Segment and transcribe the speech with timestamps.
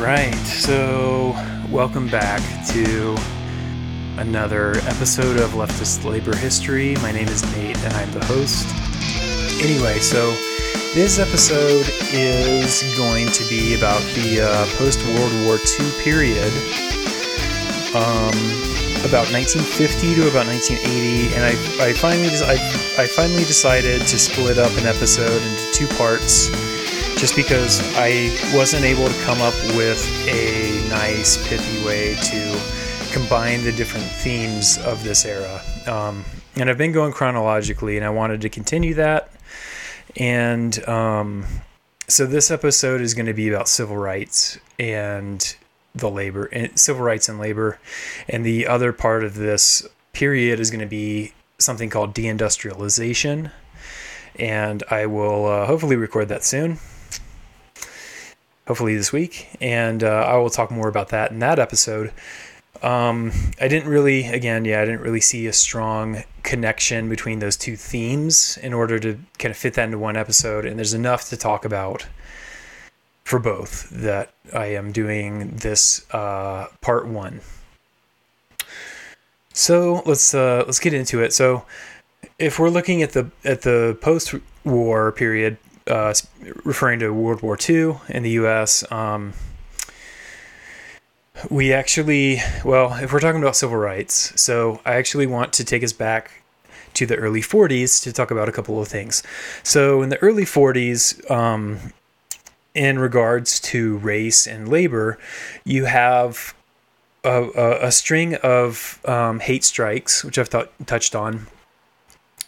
[0.00, 1.34] right, so
[1.70, 3.16] welcome back to
[4.18, 6.94] another episode of Leftist Labor History.
[6.96, 8.68] My name is Nate and I'm the host.
[9.60, 10.30] Anyway, so
[10.94, 16.52] this episode is going to be about the uh, post World War II period,
[17.90, 18.38] um,
[19.02, 22.54] about 1950 to about 1980, and I, I finally I,
[23.02, 26.50] I finally decided to split up an episode into two parts
[27.18, 33.64] just because I wasn't able to come up with a nice, pithy way to combine
[33.64, 35.60] the different themes of this era.
[35.88, 39.32] Um, and I've been going chronologically, and I wanted to continue that.
[40.16, 41.44] And um,
[42.06, 45.56] so this episode is going to be about civil rights and
[45.96, 47.80] the labor, and civil rights and labor.
[48.28, 53.50] And the other part of this period is going to be something called deindustrialization.
[54.36, 56.78] And I will uh, hopefully record that soon
[58.68, 62.12] hopefully this week, and uh, I will talk more about that in that episode.
[62.82, 67.56] Um, I didn't really, again, yeah, I didn't really see a strong connection between those
[67.56, 71.28] two themes in order to kind of fit that into one episode, and there's enough
[71.30, 72.06] to talk about
[73.24, 77.40] for both that I am doing this uh, part one.
[79.54, 81.32] So let's uh, let's get into it.
[81.32, 81.64] So
[82.38, 85.56] if we're looking at the at the post-war period,
[85.88, 86.14] uh,
[86.64, 88.90] referring to World War II in the U.S.
[88.92, 89.32] Um,
[91.50, 95.82] we actually, well, if we're talking about civil rights, so I actually want to take
[95.82, 96.42] us back
[96.94, 99.22] to the early 40s to talk about a couple of things.
[99.62, 101.92] So in the early 40s, um,
[102.74, 105.18] in regards to race and labor,
[105.64, 106.54] you have
[107.24, 110.50] a, a, a string of um, hate strikes, which I've
[110.86, 111.46] touched on.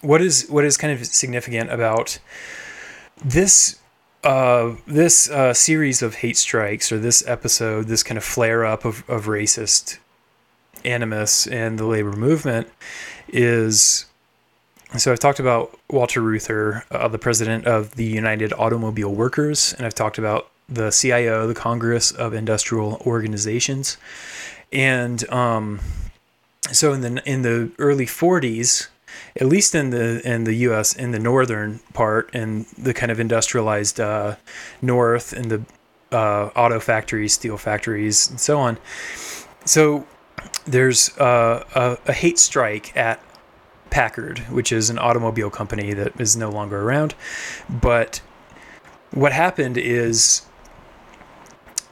[0.00, 2.18] What is what is kind of significant about
[3.24, 3.80] this
[4.22, 8.84] uh, this uh, series of hate strikes or this episode, this kind of flare up
[8.84, 9.98] of, of racist
[10.84, 12.68] animus in the labor movement
[13.28, 14.06] is.
[14.98, 19.86] So I've talked about Walter Reuther, uh, the president of the United Automobile Workers, and
[19.86, 23.96] I've talked about the CIO, the Congress of Industrial Organizations,
[24.72, 25.78] and um,
[26.72, 28.88] so in the in the early 40s,
[29.36, 30.94] at least in the in the U.S.
[30.94, 34.36] in the northern part and the kind of industrialized uh,
[34.82, 35.62] north and the
[36.12, 38.78] uh, auto factories, steel factories, and so on.
[39.64, 40.06] So
[40.66, 43.22] there's uh, a, a hate strike at
[43.90, 47.14] Packard, which is an automobile company that is no longer around.
[47.68, 48.20] But
[49.10, 50.42] what happened is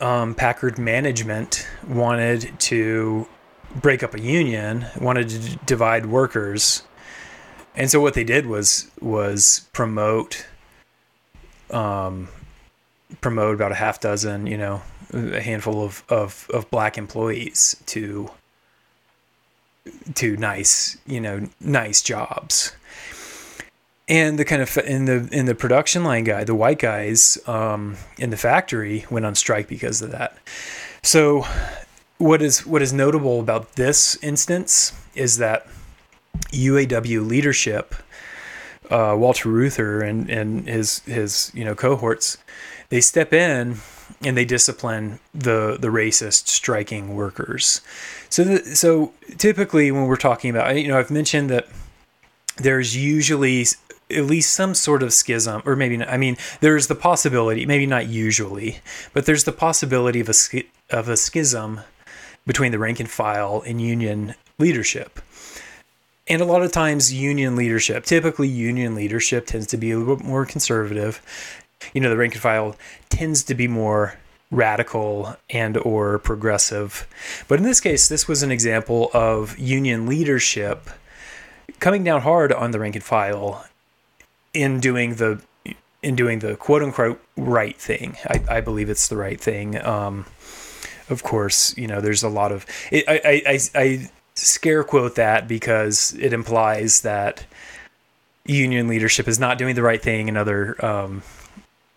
[0.00, 3.26] um, Packard management wanted to
[3.74, 6.84] break up a union, wanted to divide workers
[7.78, 10.46] and so what they did was was promote
[11.70, 12.28] um
[13.20, 18.30] promote about a half dozen you know a handful of of, of black employees to
[20.14, 22.72] to nice you know nice jobs.
[24.10, 27.96] And the kind of in the in the production line guy the white guys um,
[28.18, 30.36] in the factory went on strike because of that.
[31.02, 31.46] So
[32.18, 35.66] what is what is notable about this instance is that
[36.52, 37.94] UAW leadership,
[38.90, 42.38] uh, Walter Reuther and, and his his you know cohorts,
[42.88, 43.78] they step in
[44.22, 47.80] and they discipline the the racist striking workers.
[48.28, 51.68] So the, so typically when we're talking about you know I've mentioned that
[52.56, 53.66] there's usually
[54.10, 57.86] at least some sort of schism or maybe not, I mean there's the possibility maybe
[57.86, 58.78] not usually
[59.12, 61.80] but there's the possibility of a of a schism
[62.46, 65.20] between the rank and file and union leadership
[66.28, 70.16] and a lot of times union leadership typically union leadership tends to be a little
[70.16, 71.22] bit more conservative.
[71.92, 72.76] You know the rank and file
[73.08, 74.18] tends to be more
[74.50, 77.06] radical and or progressive.
[77.48, 80.88] But in this case this was an example of union leadership
[81.80, 83.66] coming down hard on the rank and file
[84.54, 85.40] in doing the
[86.02, 88.16] in doing the quote unquote right thing.
[88.26, 89.80] I, I believe it's the right thing.
[89.84, 90.26] Um,
[91.10, 95.48] of course you know there's a lot of it, I, I, I scare quote that
[95.48, 97.44] because it implies that
[98.44, 101.22] union leadership is not doing the right thing in other um,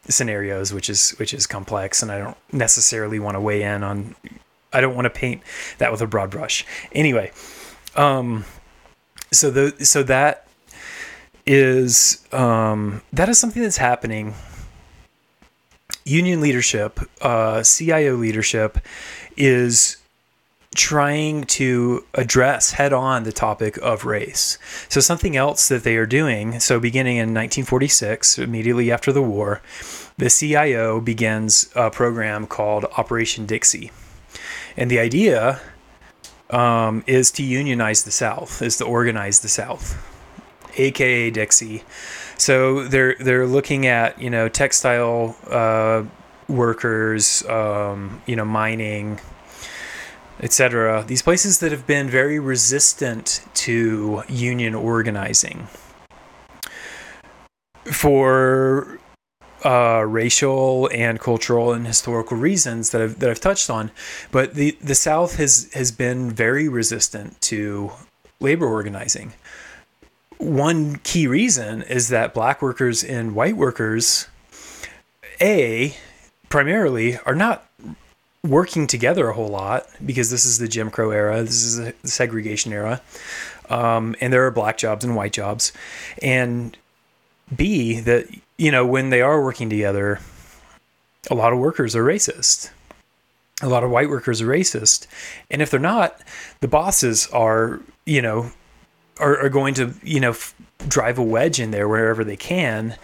[0.08, 4.16] scenarios, which is which is complex, and I don't necessarily want to weigh in on.
[4.74, 5.42] I don't want to paint
[5.80, 6.66] that with a broad brush.
[6.94, 7.32] Anyway,
[7.96, 8.46] um,
[9.32, 10.48] so the so that
[11.46, 14.34] is um, that is something that's happening.
[16.04, 18.80] Union leadership, uh, CIO leadership,
[19.38, 19.98] is
[20.76, 24.58] trying to address head on the topic of race.
[24.88, 29.62] So, something else that they are doing, so beginning in 1946, immediately after the war,
[30.18, 33.92] the CIO begins a program called Operation Dixie.
[34.78, 35.60] And the idea
[36.50, 39.98] um, is to unionize the South, is to organize the South,
[40.78, 41.84] aka Dixie.
[42.38, 46.04] So they're they're looking at you know textile uh,
[46.48, 49.20] workers, um, you know mining,
[50.42, 51.04] etc.
[51.08, 55.68] These places that have been very resistant to union organizing
[57.86, 59.00] for
[59.64, 63.92] uh, racial and cultural and historical reasons that I've that I've touched on,
[64.32, 67.92] but the the South has has been very resistant to
[68.40, 69.34] labor organizing.
[70.38, 74.28] One key reason is that black workers and white workers,
[75.40, 75.96] a
[76.50, 77.70] primarily, are not
[78.44, 81.94] working together a whole lot because this is the Jim Crow era, this is the
[82.04, 83.02] segregation era,
[83.70, 85.72] um, and there are black jobs and white jobs,
[86.22, 86.76] and
[87.56, 88.28] B that
[88.58, 90.20] you know when they are working together,
[91.30, 92.72] a lot of workers are racist.
[93.64, 95.06] A lot of white workers are racist,
[95.52, 96.20] and if they're not,
[96.62, 98.52] the bosses are you know
[99.20, 100.56] are, are going to you know f-
[100.88, 102.96] drive a wedge in there wherever they can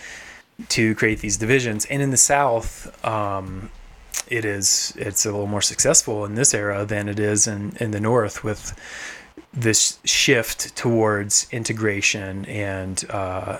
[0.69, 1.85] to create these divisions.
[1.85, 3.69] And in the South, um,
[4.29, 7.91] it is it's a little more successful in this era than it is in in
[7.91, 8.77] the North with
[9.53, 13.59] this shift towards integration and uh,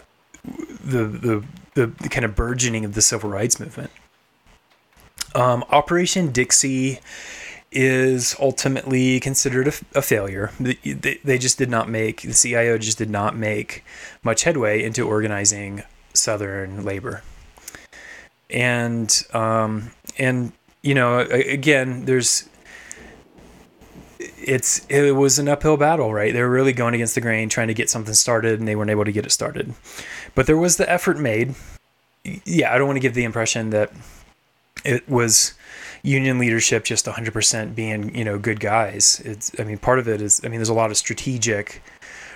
[0.84, 1.44] the, the
[1.74, 3.92] the kind of burgeoning of the civil rights movement.
[5.36, 7.00] Um, Operation Dixie
[7.72, 10.52] is ultimately considered a, a failure.
[10.60, 13.84] They, they just did not make the CIO just did not make
[14.24, 15.84] much headway into organizing
[16.14, 17.22] Southern labor,
[18.50, 20.54] and um, and
[20.88, 22.48] you know again there's
[24.20, 26.34] it's it was an uphill battle, right?
[26.34, 28.90] They were really going against the grain, trying to get something started, and they weren't
[28.90, 29.74] able to get it started.
[30.36, 31.56] But there was the effort made.
[32.46, 33.92] Yeah, I don't want to give the impression that
[34.86, 35.54] it was
[36.04, 39.22] union leadership just 100% being you know good guys.
[39.26, 41.84] It's I mean part of it is I mean there's a lot of strategic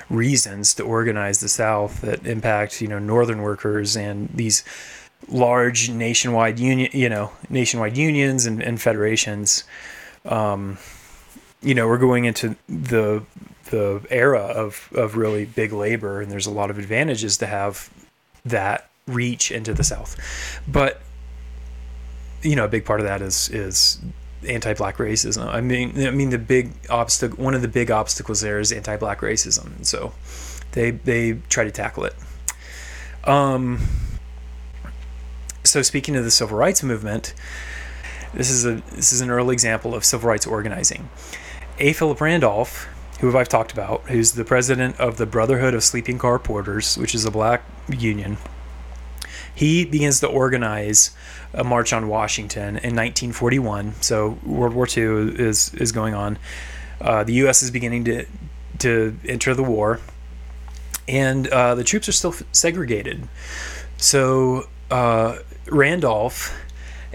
[0.09, 4.63] reasons to organize the South that impact you know northern workers and these
[5.27, 9.63] large nationwide union you know nationwide unions and, and federations.
[10.25, 10.77] Um,
[11.61, 13.23] you know, we're going into the
[13.65, 17.89] the era of of really big labor, and there's a lot of advantages to have
[18.45, 20.17] that reach into the South.
[20.67, 21.01] But
[22.41, 23.99] you know, a big part of that is is
[24.47, 25.47] anti-black racism.
[25.47, 27.43] I mean, I mean the big obstacle.
[27.43, 30.13] One of the big obstacles there is anti-black racism, and so
[30.71, 32.15] they they try to tackle it.
[33.23, 33.79] Um.
[35.63, 37.33] So speaking of the civil rights movement,
[38.33, 41.09] this is a this is an early example of civil rights organizing.
[41.79, 41.93] A.
[41.93, 42.87] Philip Randolph,
[43.19, 47.13] who I've talked about, who's the president of the Brotherhood of Sleeping Car Porters, which
[47.13, 48.37] is a black union,
[49.53, 51.11] he begins to organize
[51.53, 53.93] a march on Washington in 1941.
[54.01, 56.39] So World War II is is going on.
[56.99, 57.61] Uh, the U.S.
[57.61, 58.25] is beginning to
[58.79, 59.99] to enter the war,
[61.07, 63.27] and uh, the troops are still segregated.
[63.97, 65.37] So uh,
[65.69, 66.57] Randolph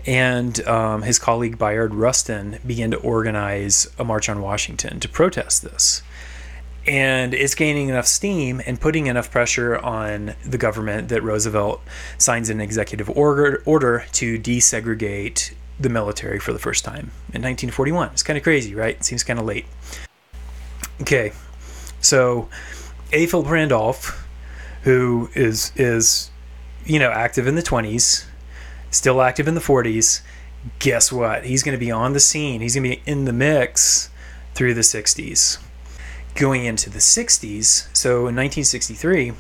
[0.07, 5.63] and um, his colleague Bayard Rustin began to organize a march on Washington to protest
[5.63, 6.03] this.
[6.87, 11.81] And it's gaining enough steam and putting enough pressure on the government that Roosevelt
[12.17, 18.11] signs an executive order, order to desegregate the military for the first time in 1941.
[18.11, 18.95] It's kind of crazy, right?
[18.95, 19.67] It seems kind of late.
[21.01, 21.33] Okay,
[22.01, 22.49] so
[23.13, 23.27] A.
[23.27, 24.27] Philip Randolph,
[24.83, 26.31] who is is
[26.85, 28.25] you know active in the 20s,
[28.91, 30.23] still active in the 40s.
[30.79, 31.45] Guess what?
[31.45, 32.61] He's going to be on the scene.
[32.61, 34.11] He's going to be in the mix
[34.55, 35.59] through the 60s.
[36.35, 39.33] Going into the 60s, so in 1963,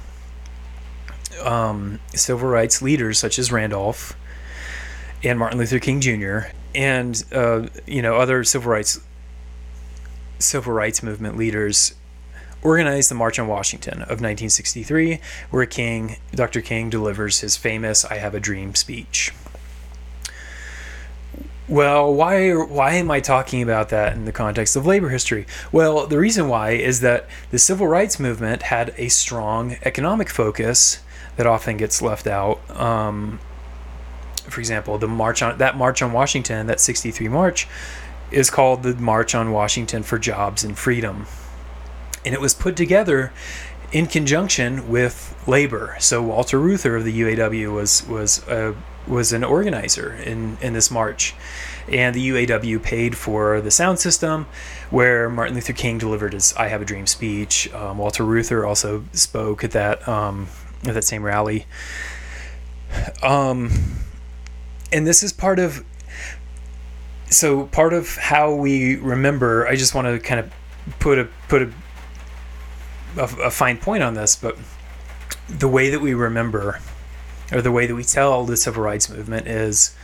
[1.42, 4.16] um, civil rights leaders such as Randolph
[5.22, 6.50] and Martin Luther King Jr.
[6.74, 9.00] and uh, you know other civil rights
[10.38, 11.94] civil rights movement leaders
[12.62, 15.20] organized the March on Washington of 1963,
[15.50, 16.60] where King, Dr.
[16.60, 19.32] King, delivers his famous "I Have a Dream" speech.
[21.68, 25.46] Well, why why am I talking about that in the context of labor history?
[25.72, 31.00] Well, the reason why is that the civil rights movement had a strong economic focus
[31.36, 32.60] that often gets left out.
[32.70, 33.40] Um,
[34.48, 37.66] for example, the march on that march on Washington, that 63 march
[38.30, 41.26] is called the March on Washington for Jobs and Freedom.
[42.26, 43.32] And it was put together
[43.92, 45.96] in conjunction with labor.
[46.00, 48.74] So Walter Reuther of the UAW was was a
[49.06, 51.34] was an organizer in in this march,
[51.88, 54.46] and the UAW paid for the sound system,
[54.90, 57.72] where Martin Luther King delivered his "I Have a Dream" speech.
[57.72, 60.48] Um, Walter Reuther also spoke at that um,
[60.84, 61.66] at that same rally.
[63.22, 63.70] Um,
[64.92, 65.84] and this is part of
[67.30, 69.66] so part of how we remember.
[69.66, 70.52] I just want to kind of
[70.98, 71.72] put a put a
[73.16, 74.56] a, a fine point on this, but
[75.48, 76.80] the way that we remember
[77.52, 79.94] or the way that we tell the civil rights movement is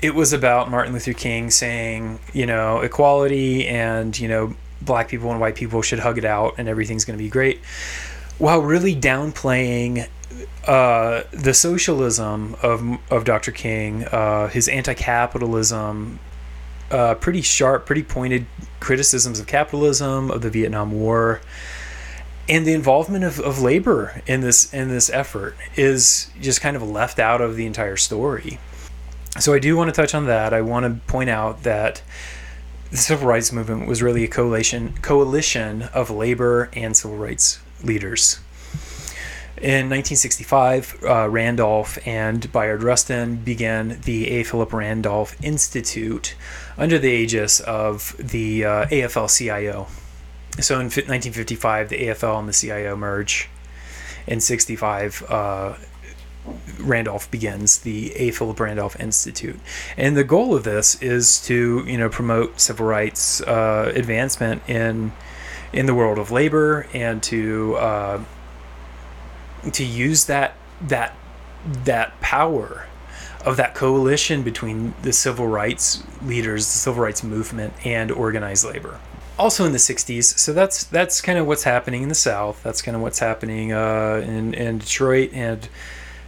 [0.00, 5.30] it was about Martin Luther King saying, you know, equality and, you know, black people
[5.30, 7.60] and white people should hug it out and everything's going to be great,
[8.38, 10.08] while really downplaying
[10.66, 13.52] uh, the socialism of, of Dr.
[13.52, 16.18] King, uh, his anti capitalism,
[16.90, 18.46] uh, pretty sharp, pretty pointed
[18.80, 21.40] criticisms of capitalism, of the Vietnam War
[22.48, 26.82] and the involvement of, of labor in this in this effort is just kind of
[26.82, 28.58] left out of the entire story.
[29.40, 30.52] So I do want to touch on that.
[30.52, 32.02] I want to point out that
[32.90, 38.40] the civil rights movement was really a coalition coalition of labor and civil rights leaders.
[39.56, 44.42] In 1965, uh, Randolph and Bayard Rustin began the A.
[44.42, 46.34] Philip Randolph Institute
[46.76, 49.86] under the aegis of the uh, AFL-CIO,
[50.60, 53.48] so in 1955, the AFL and the CIO merge.
[54.26, 55.74] In 65, uh,
[56.78, 58.30] Randolph begins the A.
[58.30, 59.58] Philip Randolph Institute,
[59.96, 65.12] and the goal of this is to you know promote civil rights uh, advancement in
[65.72, 68.24] in the world of labor and to uh,
[69.72, 71.14] to use that that
[71.84, 72.86] that power
[73.44, 78.98] of that coalition between the civil rights leaders, the civil rights movement, and organized labor
[79.38, 82.82] also in the 60s so that's that's kind of what's happening in the south that's
[82.82, 85.68] kind of what's happening uh, in, in detroit and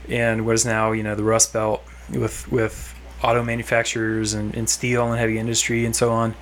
[0.08, 4.68] and what is now you know the rust belt with with auto manufacturers and, and
[4.68, 6.34] steel and heavy industry and so on.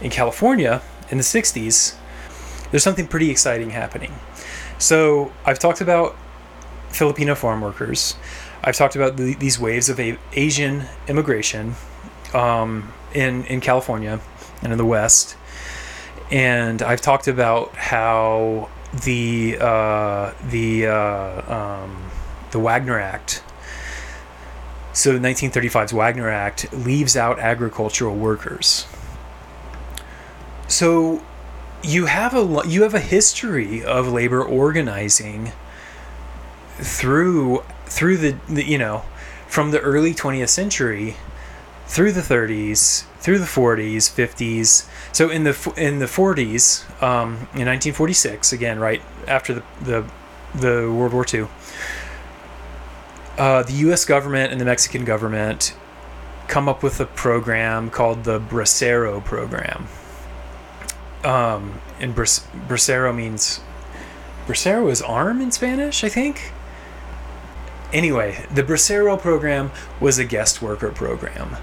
[0.00, 1.96] In california in the 60s
[2.70, 4.12] there's something pretty exciting happening.
[4.78, 6.16] So i've talked about
[6.90, 8.16] filipino farm workers.
[8.64, 11.74] I've talked about the, these waves of a, asian immigration
[12.34, 14.20] um, in in california
[14.62, 15.36] and in the west
[16.32, 18.70] and I've talked about how
[19.04, 22.10] the uh, the uh, um,
[22.50, 23.42] the Wagner Act.
[24.94, 28.86] So 1935's Wagner Act leaves out agricultural workers.
[30.68, 31.22] So
[31.82, 35.52] you have a you have a history of labor organizing
[36.76, 39.04] through through the, the you know
[39.46, 41.16] from the early 20th century
[41.92, 47.68] through the 30s through the 40s 50s so in the in the 40s, um, in
[47.68, 50.04] 1946, again, right after the the,
[50.54, 51.48] the World War II,
[53.36, 54.06] uh, the U.S.
[54.06, 55.74] government and the Mexican government
[56.48, 59.86] come up with a program called the Bracero program.
[61.24, 63.60] Um, and Bracero means
[64.46, 66.52] Bracero is arm in Spanish, I think.
[67.92, 69.70] Anyway, the Bracero program
[70.00, 71.56] was a guest worker program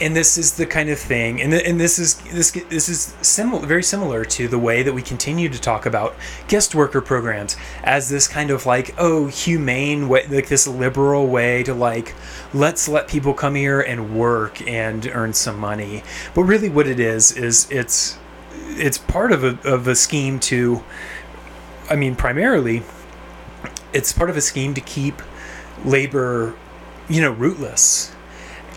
[0.00, 3.66] and this is the kind of thing and, and this is this this is similar
[3.66, 6.14] very similar to the way that we continue to talk about
[6.48, 11.62] guest worker programs as this kind of like oh humane way like this liberal way
[11.62, 12.14] to like
[12.52, 16.02] let's let people come here and work and earn some money.
[16.34, 18.18] But really what it is is it's
[18.52, 20.82] it's part of a, of a scheme to
[21.88, 22.82] i mean primarily
[23.92, 25.22] it's part of a scheme to keep
[25.84, 26.54] labor
[27.08, 28.15] you know rootless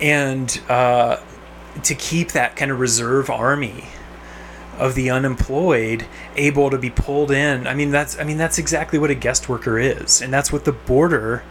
[0.02, 1.18] and uh,
[1.84, 3.86] to keep that kind of reserve army
[4.78, 6.06] of the unemployed
[6.38, 7.68] able to be pulled in.
[7.68, 10.66] I mean that's I mean that's exactly what a guest worker is, and that's what
[10.66, 11.44] the border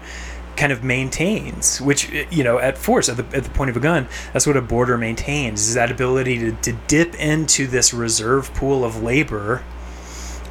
[0.56, 1.80] kind of maintains.
[1.80, 4.56] Which you know at force at the at the point of a gun, that's what
[4.56, 9.62] a border maintains is that ability to, to dip into this reserve pool of labor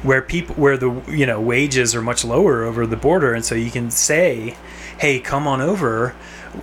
[0.02, 3.56] where people where the you know wages are much lower over the border and so
[3.56, 4.56] you can say
[4.98, 6.14] hey come on over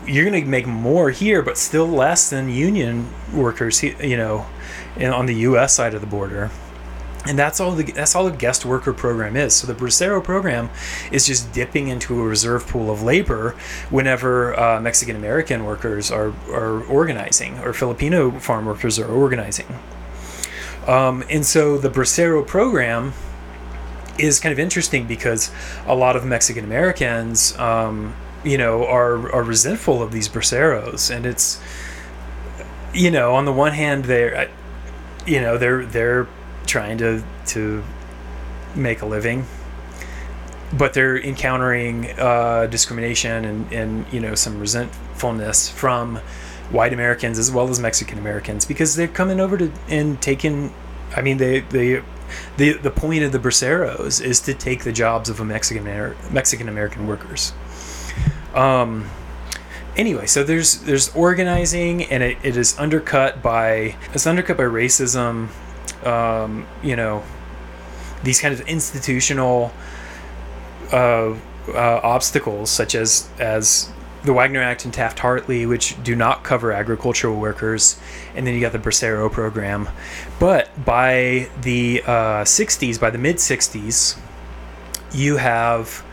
[0.05, 4.45] you're going to make more here, but still less than union workers, you know,
[4.99, 5.75] on the U.S.
[5.75, 6.51] side of the border.
[7.27, 9.55] And that's all the that's all the guest worker program is.
[9.55, 10.69] So the Bracero program
[11.11, 13.55] is just dipping into a reserve pool of labor
[13.89, 19.65] whenever uh, Mexican American workers are are organizing or Filipino farm workers are organizing.
[20.85, 23.13] Um, and so the Bracero program
[24.19, 25.51] is kind of interesting because
[25.87, 28.13] a lot of Mexican Americans um,
[28.45, 31.59] you know, are are resentful of these braceros, and it's,
[32.93, 34.49] you know, on the one hand, they're,
[35.25, 36.27] you know, they're they're
[36.67, 37.83] trying to to
[38.75, 39.45] make a living,
[40.77, 46.19] but they're encountering uh, discrimination and and you know some resentfulness from
[46.69, 50.73] white Americans as well as Mexican Americans because they're coming over to and taking.
[51.15, 52.03] I mean, they they.
[52.57, 55.85] The, the point of the braceros is to take the jobs of a Mexican
[56.31, 57.53] Mexican American workers.
[58.55, 59.09] Um,
[59.95, 65.49] anyway, so there's there's organizing, and it, it is undercut by it's undercut by racism.
[66.05, 67.23] Um, you know,
[68.23, 69.71] these kind of institutional
[70.91, 71.35] uh,
[71.67, 73.91] uh, obstacles, such as as
[74.23, 77.99] the Wagner Act and Taft Hartley, which do not cover agricultural workers,
[78.35, 79.89] and then you got the Bracero program.
[80.39, 84.17] But by the uh, 60s, by the mid 60s,
[85.13, 86.04] you have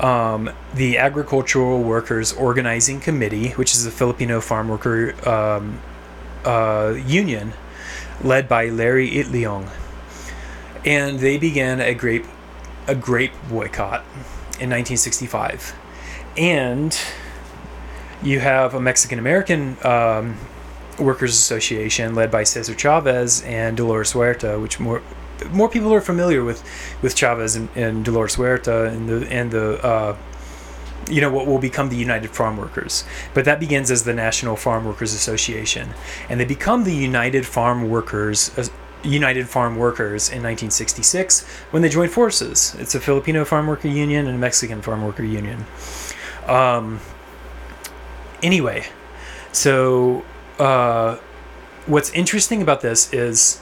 [0.00, 5.80] um, the Agricultural Workers Organizing Committee, which is the Filipino Farm Worker um,
[6.44, 7.52] uh, Union,
[8.22, 9.68] led by Larry Itliong,
[10.84, 12.26] and they began a grape
[12.88, 14.02] a grape boycott
[14.60, 15.74] in 1965,
[16.36, 16.96] and
[18.22, 20.36] you have a Mexican American um,
[20.98, 25.02] Workers Association led by Cesar Chavez and Dolores Huerta, which more
[25.50, 26.62] more people are familiar with
[27.02, 30.16] with Chavez and, and Dolores Huerta and the and the uh,
[31.08, 33.04] you know what will become the United Farm Workers.
[33.34, 35.90] But that begins as the National Farm Workers Association,
[36.28, 38.56] and they become the United Farm Workers.
[38.58, 38.66] Uh,
[39.04, 42.74] United Farm Workers in 1966 when they joined forces.
[42.78, 45.64] It's a Filipino Farm Worker Union and a Mexican Farm Worker Union.
[46.46, 46.98] Um,
[48.42, 48.86] anyway,
[49.52, 50.24] so
[50.58, 51.16] uh,
[51.86, 53.60] what's interesting about this is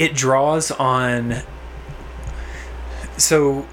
[0.00, 1.42] it draws on
[3.18, 3.66] so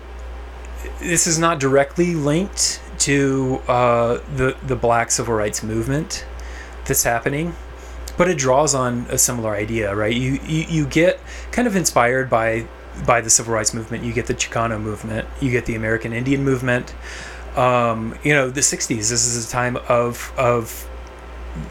[1.00, 6.25] this is not directly linked to uh, the the Black Civil Rights Movement
[6.86, 7.55] that's happening,
[8.17, 10.13] but it draws on a similar idea, right?
[10.13, 11.19] You you, you get
[11.51, 12.67] kind of inspired by
[13.05, 14.03] by the Civil Rights Movement.
[14.03, 15.29] You get the Chicano movement.
[15.39, 16.93] You get the American Indian movement.
[17.55, 18.88] Um, you know, the '60s.
[18.88, 20.89] This is a time of of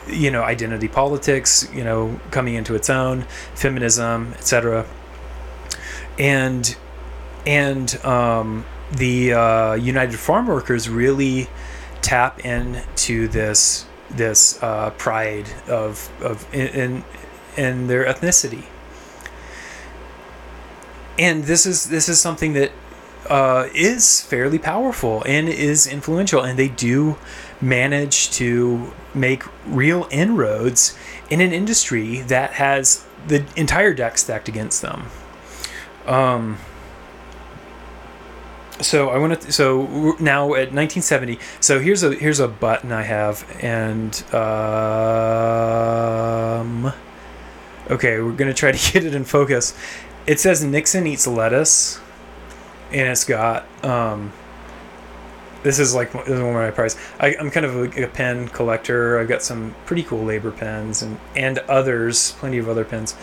[0.09, 3.23] you know identity politics you know coming into its own
[3.55, 4.87] feminism etc
[6.19, 6.77] and
[7.47, 11.49] and um, the uh, united farm workers really
[12.03, 17.05] tap into this this uh, pride of of in, in
[17.57, 18.65] in their ethnicity.
[21.19, 22.73] And this is this is something that
[23.29, 27.17] uh, is fairly powerful and is influential and they do
[27.61, 30.97] manage to make real inroads
[31.31, 35.07] in an industry that has the entire deck stacked against them.
[36.07, 36.59] Um,
[38.81, 39.53] so I want to.
[39.53, 41.39] So now at 1970.
[41.61, 44.43] So here's a here's a button I have, and um,
[47.91, 49.75] okay, we're gonna try to get it in focus.
[50.27, 52.01] It says Nixon eats lettuce,
[52.91, 54.33] and it's got um,
[55.63, 56.99] this is like this is one of my prizes.
[57.19, 59.19] I, am kind of a, a, pen collector.
[59.19, 63.17] I've got some pretty cool labor pens and and others, plenty of other pens.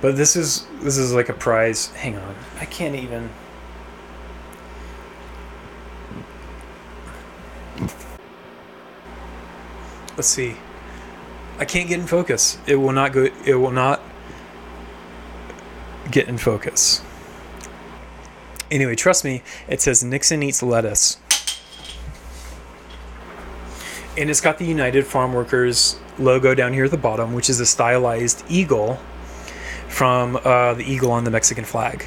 [0.00, 1.88] But this is this is like a prize.
[1.88, 3.30] Hang on, I can't even.
[10.16, 10.56] Let's see.
[11.58, 12.58] I can't get in focus.
[12.66, 13.28] It will not go.
[13.44, 14.00] It will not
[16.10, 17.02] get in focus.
[18.70, 19.42] Anyway, trust me.
[19.66, 21.18] It says Nixon eats lettuce
[24.18, 27.60] and it's got the United Farm Workers logo down here at the bottom, which is
[27.60, 28.98] a stylized eagle
[29.88, 32.04] from uh, the eagle on the Mexican flag.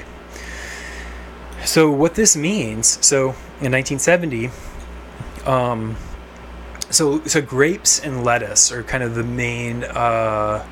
[1.63, 3.29] So what this means, so
[3.61, 4.49] in 1970,
[5.45, 5.95] um,
[6.89, 10.67] so so grapes and lettuce are kind of the main uh,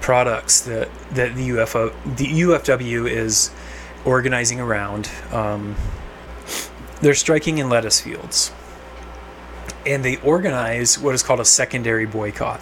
[0.00, 3.50] products that that the UFO the UFW is
[4.04, 5.10] organizing around.
[5.32, 5.74] Um,
[7.00, 8.52] they're striking in lettuce fields
[9.84, 12.60] and they organize what is called a secondary boycott.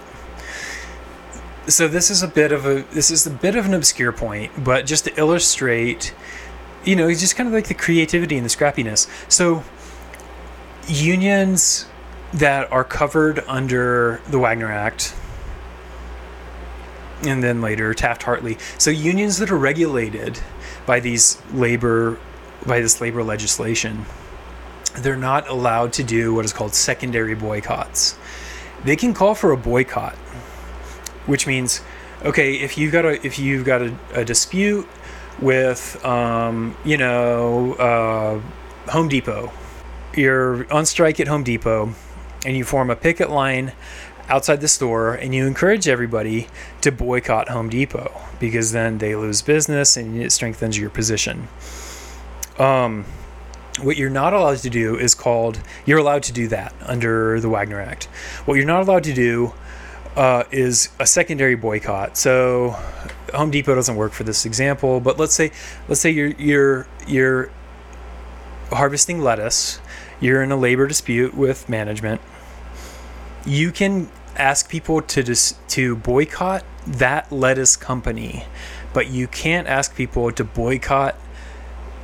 [1.66, 4.52] So this is a bit of a this is a bit of an obscure point,
[4.62, 6.14] but just to illustrate,
[6.84, 9.08] you know, just kind of like the creativity and the scrappiness.
[9.30, 9.64] So
[10.86, 11.86] unions
[12.34, 15.14] that are covered under the Wagner Act
[17.22, 18.58] and then later Taft Hartley.
[18.76, 20.40] So unions that are regulated
[20.84, 22.18] by these labor
[22.66, 24.04] by this labor legislation
[24.98, 28.16] they're not allowed to do what is called secondary boycotts.
[28.84, 30.14] They can call for a boycott,
[31.26, 31.80] which means,
[32.24, 34.86] okay, if you've got a if you've got a, a dispute
[35.40, 39.52] with, um, you know, uh, Home Depot,
[40.14, 41.94] you're on strike at Home Depot,
[42.44, 43.72] and you form a picket line
[44.28, 46.48] outside the store, and you encourage everybody
[46.80, 51.48] to boycott Home Depot because then they lose business and it strengthens your position.
[52.58, 53.04] Um,
[53.80, 57.48] What you're not allowed to do is called, you're allowed to do that under the
[57.48, 58.04] Wagner Act.
[58.44, 59.52] What you're not allowed to do
[60.16, 62.16] uh, is a secondary boycott.
[62.16, 62.76] So
[63.34, 65.50] Home Depot doesn't work for this example, but let's say
[65.88, 67.50] let's say you're you're you're
[68.70, 69.80] harvesting lettuce,
[70.20, 72.20] you're in a labor dispute with management.
[73.44, 78.44] You can ask people to dis- to boycott that lettuce company,
[78.92, 81.16] but you can't ask people to boycott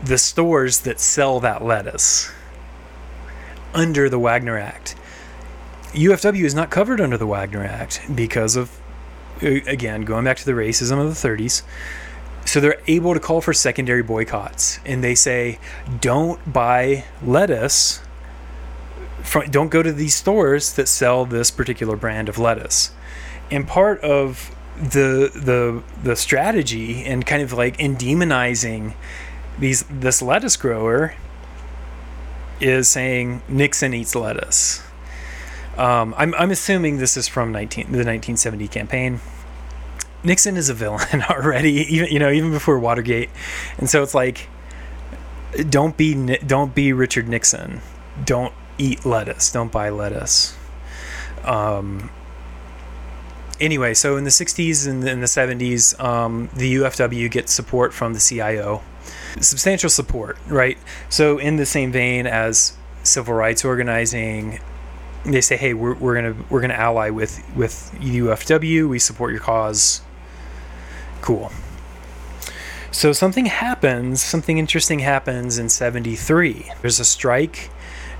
[0.04, 2.30] the stores that sell that lettuce
[3.74, 4.96] under the Wagner Act.
[5.92, 8.80] UFW is not covered under the Wagner Act because of,
[9.42, 11.62] uh, again, going back to the racism of the 30s.
[12.44, 15.58] So they're able to call for secondary boycotts, and they say,
[16.00, 18.00] don't buy lettuce.
[19.22, 22.92] From, don't go to these stores that sell this particular brand of lettuce.
[23.50, 28.94] And part of the the the strategy and kind of like in demonizing
[29.60, 31.14] these this lettuce grower
[32.60, 34.82] is saying Nixon eats lettuce.
[35.78, 39.20] Um, I'm, I'm assuming this is from 19, the 1970 campaign.
[40.22, 43.30] Nixon is a villain already, even you know even before Watergate,
[43.78, 44.48] and so it's like,
[45.68, 47.80] don't be don't be Richard Nixon,
[48.24, 50.56] don't eat lettuce, don't buy lettuce.
[51.44, 52.10] Um,
[53.58, 58.12] anyway, so in the 60s and in the 70s, um, the UFW gets support from
[58.12, 58.82] the CIO,
[59.40, 60.78] substantial support, right?
[61.08, 64.60] So in the same vein as civil rights organizing,
[65.24, 68.88] they say, "Hey, we're, we're gonna we're gonna ally with with UFW.
[68.88, 70.02] We support your cause.
[71.20, 71.52] Cool."
[72.90, 74.22] So something happens.
[74.22, 76.72] Something interesting happens in '73.
[76.80, 77.70] There's a strike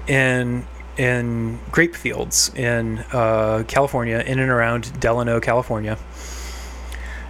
[0.07, 5.99] in in grape fields in uh, California, in and around Delano, California.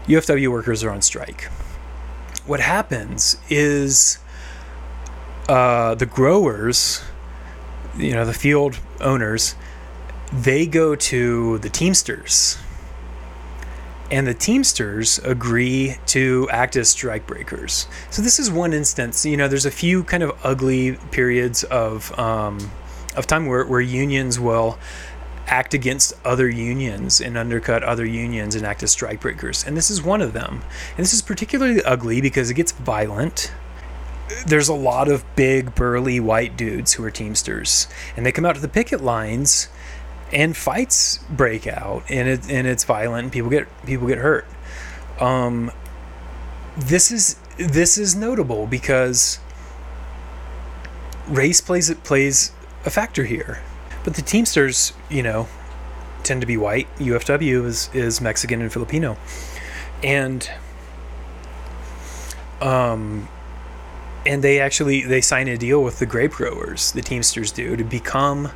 [0.06, 1.48] UFW workers are on strike.
[2.50, 4.18] What happens is
[5.48, 7.00] uh, the growers,
[7.96, 9.54] you know, the field owners,
[10.32, 12.58] they go to the Teamsters.
[14.10, 17.86] And the Teamsters agree to act as strike breakers.
[18.10, 19.24] So this is one instance.
[19.24, 22.72] You know, there's a few kind of ugly periods of um,
[23.14, 24.76] of time where, where unions will
[25.50, 29.66] act against other unions and undercut other unions and act as strike breakers.
[29.66, 30.62] And this is one of them.
[30.96, 33.52] And this is particularly ugly because it gets violent.
[34.46, 38.54] There's a lot of big, burly white dudes who are Teamsters, and they come out
[38.54, 39.68] to the picket lines,
[40.32, 44.46] and fights break out, and it and it's violent, and people get people get hurt.
[45.18, 45.72] Um,
[46.76, 49.40] this is this is notable because
[51.26, 52.52] race plays it plays
[52.86, 53.60] a factor here.
[54.04, 55.48] But the Teamsters, you know,
[56.22, 56.88] tend to be white.
[56.98, 59.16] UFW is, is Mexican and Filipino.
[60.02, 60.50] And
[62.60, 63.28] um
[64.26, 67.84] and they actually they sign a deal with the grape growers, the Teamsters do, to
[67.84, 68.50] become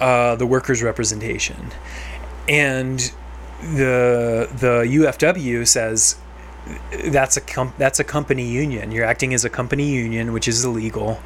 [0.00, 1.70] uh, the workers' representation.
[2.48, 2.98] And
[3.60, 6.16] the the UFW says
[7.06, 8.92] that's a com- that's a company union.
[8.92, 11.20] You're acting as a company union, which is illegal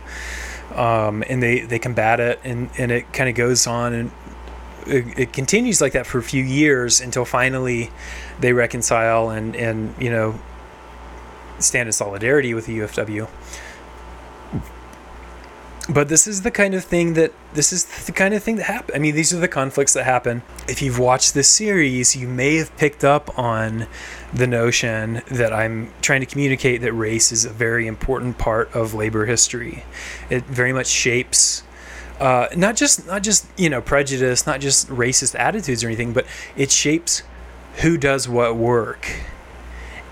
[0.75, 4.11] um, and they they combat it, and and it kind of goes on and.
[4.87, 7.91] It, it continues like that for a few years until finally
[8.41, 10.41] they reconcile and and you know
[11.59, 13.29] stand in solidarity with the UFW
[15.93, 18.65] but this is the kind of thing that this is the kind of thing that
[18.65, 18.95] happen.
[18.95, 20.43] I mean, these are the conflicts that happen.
[20.69, 23.87] If you've watched this series, you may have picked up on
[24.33, 28.95] the notion that I'm trying to communicate that race is a very important part of
[28.95, 29.85] labor history.
[30.29, 31.65] It very much shapes
[32.21, 36.27] uh, not just not just you know prejudice, not just racist attitudes or anything, but
[36.55, 37.23] it shapes
[37.77, 39.07] who does what work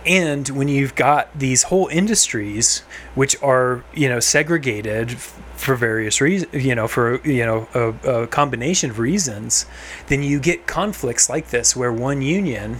[0.08, 2.78] and when you've got these whole industries
[3.14, 5.16] which are you know segregated
[5.58, 9.66] for various reasons you know for you know a, a, combination of reasons
[10.06, 12.74] then you get conflicts like this where one union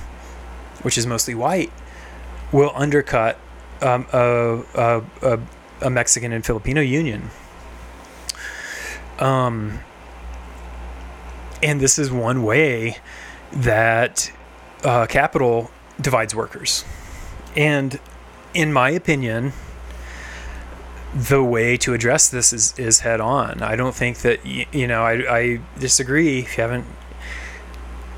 [0.83, 1.73] which is mostly white
[2.53, 3.39] will undercut
[3.83, 5.41] um, a, a,
[5.83, 7.31] a, mexican and filipino union.
[9.19, 9.81] Um,
[11.63, 12.99] and this is one way
[13.53, 14.33] that
[14.85, 16.85] uh, capital divides workers.
[17.57, 17.99] And
[18.55, 19.53] in my opinion,
[21.15, 23.63] the way to address this is, is head on.
[23.63, 25.05] I don't think that you know.
[25.05, 26.41] I, I disagree.
[26.41, 26.87] If you haven't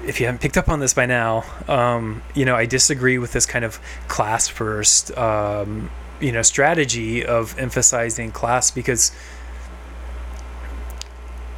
[0.05, 3.33] if you haven't picked up on this by now, um, you know I disagree with
[3.33, 9.11] this kind of class first um, you know strategy of emphasizing class because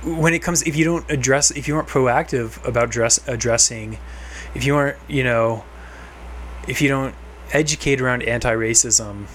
[0.05, 3.99] when it comes if you don't address if you aren't proactive about dress addressing
[4.55, 5.65] if you aren't you know
[6.67, 7.15] if you don't
[7.53, 9.27] educate around anti-racism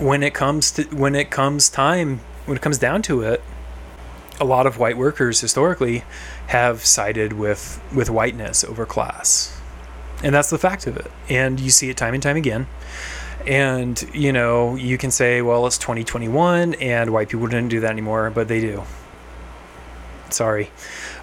[0.00, 3.42] when it comes to when it comes time when it comes down to it,
[4.40, 6.04] a lot of white workers historically
[6.48, 9.60] have sided with with whiteness over class,
[10.22, 11.10] and that's the fact of it.
[11.28, 12.66] And you see it time and time again.
[13.46, 17.90] And you know, you can say, well, it's 2021, and white people didn't do that
[17.90, 18.82] anymore, but they do.
[20.30, 20.70] Sorry.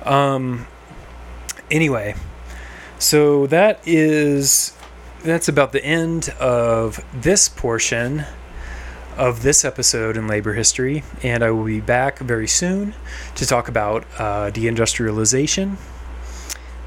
[0.03, 0.67] Um,
[1.69, 2.15] anyway,
[2.99, 4.73] so that is
[5.23, 8.25] that's about the end of this portion
[9.17, 12.93] of this episode in labor history, and I will be back very soon
[13.35, 15.77] to talk about uh, deindustrialization.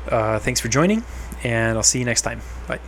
[0.08, 1.04] Uh, thanks for joining,
[1.42, 2.40] and I'll see you next time.
[2.66, 2.80] Bye.